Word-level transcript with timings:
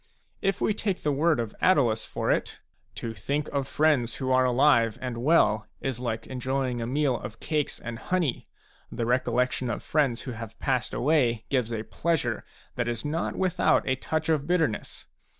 If 0.51 0.61
we 0.61 0.73
take 0.73 1.03
the 1.03 1.11
word 1.11 1.39
of 1.39 1.53
Attalus 1.61 2.07
for 2.07 2.31
it," 2.31 2.59
to 2.95 3.13
think 3.13 3.47
of 3.49 3.67
friends 3.67 4.15
who 4.15 4.31
are 4.31 4.45
alive 4.45 4.97
and 4.99 5.19
well 5.19 5.67
is 5.79 5.99
like 5.99 6.25
enjoying 6.25 6.81
a 6.81 6.87
meal 6.87 7.17
of 7.19 7.39
cakes 7.39 7.79
and 7.79 7.99
honey; 7.99 8.47
the 8.91 9.05
recollection 9.05 9.69
of 9.69 9.83
friends 9.83 10.21
who 10.21 10.31
have 10.31 10.57
passed 10.57 10.95
away 10.95 11.45
gives 11.51 11.71
a 11.71 11.83
pleasure 11.83 12.43
that 12.77 12.87
is 12.87 13.05
not 13.05 13.35
without 13.35 13.87
a 13.87 13.95
touch 13.95 14.27
of 14.27 14.47
bitter 14.47 14.67
ness. 14.69 15.05